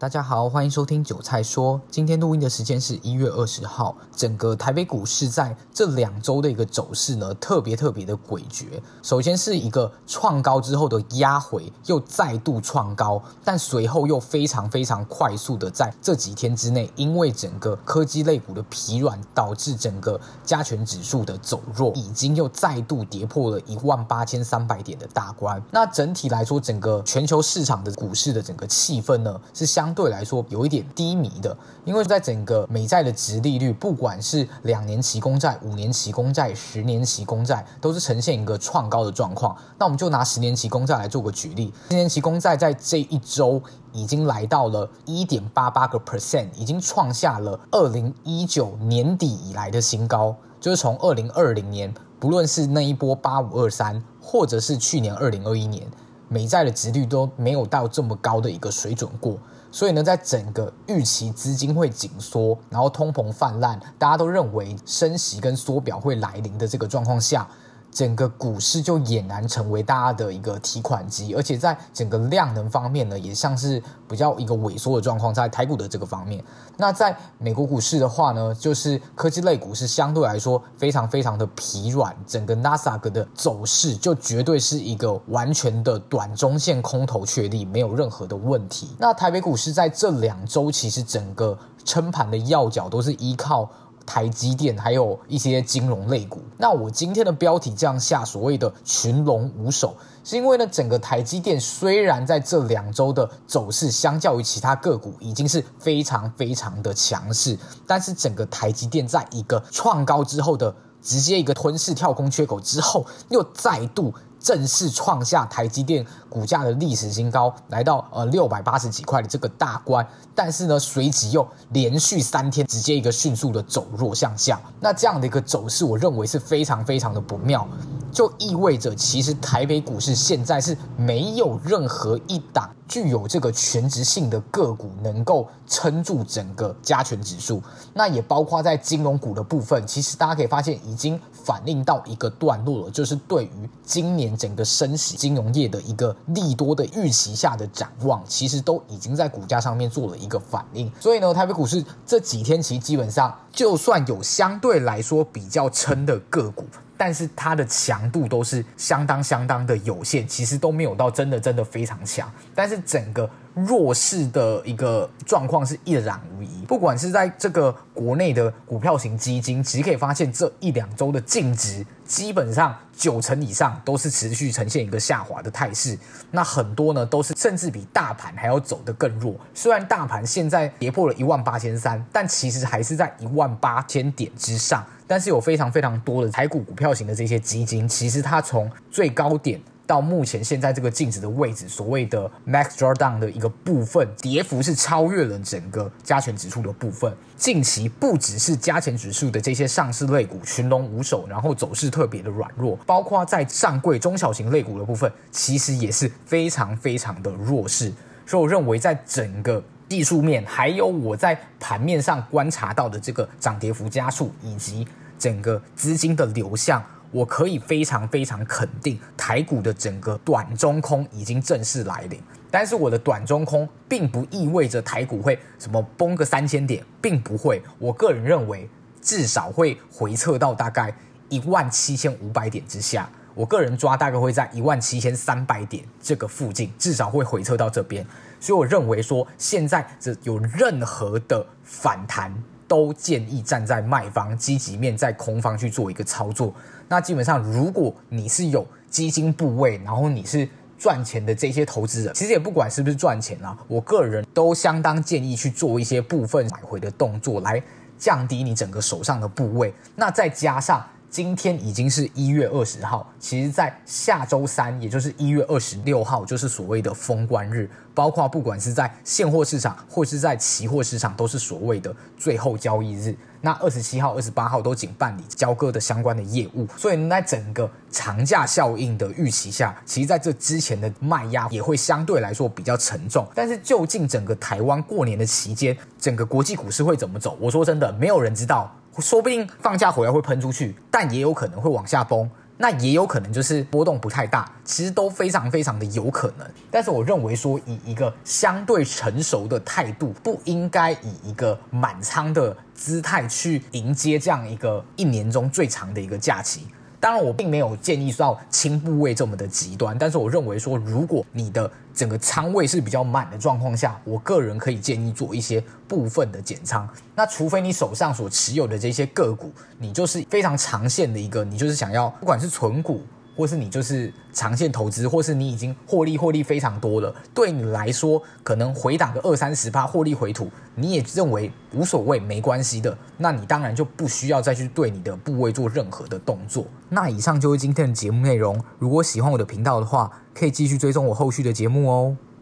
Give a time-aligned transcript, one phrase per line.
[0.00, 1.80] 大家好，欢迎收听韭菜说。
[1.90, 3.96] 今天录音的时间是一月二十号。
[4.14, 8.66] 整个台北股市在这两周的一个走势呢，特别特别的诡谲。
[9.02, 25.60] 首先是一个创高之后的压回，又再度创高，但随后又非常非常快速的在这几天之内，因为整个科技类股的疲软，导致整个加权指数的走弱，已经又再度跌破了一万八千三百点的大关。
[25.72, 29.87] 那整体来说，整个全球市场的股市的整个气氛呢，是相。
[29.88, 39.56] 相对来说有一点低迷的，因为在整个美债的殖利率，不管是两年期公债、五年期公债、十年期公债，都是呈现一个创高的状况。
[39.78, 55.86] 那我们就拿十年期公债来做个举例，十年期公债在这一周已经来到了一点八八个 percent，已经创下了二零一九年底以来的新高，就是从二零二零年，不论是那一波八五二三，或者是去年二零二一年，
[56.28, 59.38] 美债的殖率都没有到这么高的一个水准过。
[59.70, 67.48] 所以呢，在整个预期资金会紧缩，然后通膨泛滥，大家都认为升息跟缩表会来临的这个状况下。
[67.90, 76.44] 整个股市就俨然成为大家的一个提款机，而且在整个量能方面呢，也像是比较一个萎缩的状况，在台股的这个方面。
[76.76, 88.90] 那在美国股市的话呢，就是科技类股是相对来说非常非常的疲软，整个纳斯达克的走势就绝对是一个完全的短中线空头确立，没有任何的问题。
[88.98, 93.68] 那台北股市在这两周其实整个撑盘的要角都是依靠。
[94.06, 96.40] 台积电还有一些金融类股。
[96.58, 114.12] 那我今天的标题这样下，所谓的群龙无首，是因为呢，整个台积电虽然在这两周的走势，相较于其他个股已经是非常非常的强势，但是整个台积电在一个创高之后的直接一个吞噬跳空缺口之后，又再度。
[114.48, 127.68] 正式创下台积电股价的历史新高，来到呃六百八十几块的这个大关，但是呢，随即又连续三天直接一个迅速的走弱向下，那这样的一个走势，我认为是非常非常的不妙，
[128.10, 137.62] 就意味着其实台北股市现在是没有任何一档具有这个全值性的个股能够撑住整个加权指数，
[137.92, 144.38] 那也包括在金融股的部分，其实大家可以发现已经反映到一个段落了，就是对于今年。
[144.38, 150.88] 整个升息金融业的一个利多的预期下的展望，其实都已经在股价上面做了一个反应。
[151.00, 156.64] 所以呢，台北股市这几天其实基本上，就算有相对来说比较撑的个股，
[156.98, 162.30] 但是它的强度都是相当相当的有限，其实都没有到真的真的非常强。
[162.54, 163.30] 但是整个
[163.66, 166.64] 弱势的一个状况是一览无遗。
[166.66, 171.84] 不管是在这个国内的股票型基金，其实可以发现这一两周的净值。
[172.04, 175.98] 基本上九成以上都是持续呈现一个下滑的态势，
[176.30, 179.34] 那很多呢都是甚至比大盘还要走得更弱。
[179.52, 184.82] 虽然大盘现在跌破了一万八千三，但其实还是在一万八千点之上。
[185.06, 189.60] 但是有非常非常多的台股股票型的这些基金，其实它从最高点。
[189.88, 197.10] 到目前现在这个净值的位置，所谓的 max drawdown 的一个部分，跌幅是超越了整个加权指数的部分。
[197.38, 207.90] 近期不只是加权指数的这些上市类股群龙无首，然后走势特别的软弱，包括在上柜中小型类股的部分，其实也是非常非常的弱势。
[208.26, 214.86] 所以我认为，在整个技术面，还有我在盘面上观察到的这个涨跌幅加速，以及
[215.18, 216.84] 整个资金的流向。
[217.10, 222.20] 我可以非常非常肯定，台股的整个短中空已经正式来临。
[222.50, 227.62] 但是我的短中空并不意味着台股会什么崩个三千点，并不会。
[227.78, 228.68] 我个人认为，
[229.02, 230.94] 至少会回撤到大概
[231.28, 233.08] 一万七千五百点之下。
[233.34, 238.04] 我个人抓大概会在一万七千三百点这个附近，至少会回撤到这边。
[238.40, 242.34] 所以我认为说，现在这有任何的反弹。
[242.68, 246.54] 都建议站在卖方，积极面在空方去做一个操作。
[246.86, 250.48] 那基本上，如果你是有基金部位，然后你是
[250.78, 257.60] 赚钱的这些投资人，其实也不管是不是赚钱啊，我个人都相当建议去做一些部分买回的动作，来
[257.98, 259.74] 降低你整个手上的部位。
[259.96, 260.86] 那再加上。
[261.10, 273.16] 今天已经是一月二十号，其实，在下周三，也就是一月二十六号，就是所谓的封关日，包括不管是在现货市场或是在期货市场，都是所谓的最后交易日。
[273.40, 283.26] 那二十七号、二十八号都仅办理交割的相关的业务，所以在整个长假效应的预期下，其实在这之前的卖压也会相对来说比较沉重。
[283.34, 287.38] 但是，究竟整个台湾过年的期间，整个国际股市会怎么走？
[287.40, 288.74] 我说真的，没有人知道。
[288.98, 292.28] 说不定放假回来会喷出去，但也有可能会往下崩。
[292.60, 296.44] 那也有可能就是波动不太大，其实都非常非常的有可能。
[296.72, 306.66] 但是我认为说，以一个相对成熟的态度，不应该以一个满仓的姿态去迎接这样一个一年中最长的一个假期。
[307.00, 316.88] 当然，我并没有建议到轻部位这么的极端，但是我认为说，如果你的整个仓位是比较满的状况下，我个人可以建议做一些部分的减仓。
[317.14, 323.02] 那除非你手上所持有的这些个股，你就是非常长线的一个，你就是想要不管是存股。
[323.38, 336.66] 或是你就是长线投资，或是你已经获利获利非常多了，对你来说可能回档个二三十趴获利回吐，你也认为无所谓没关系的，那你当然就不需要再去对你的部位做任何的动作。
[336.88, 342.16] 那以上就是今天的节目内容，如果喜欢我的频道的话，可以继续追踪我后续的节目哦。